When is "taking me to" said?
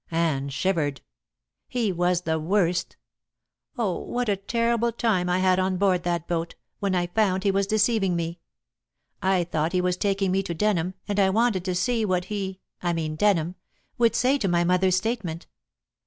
9.97-10.55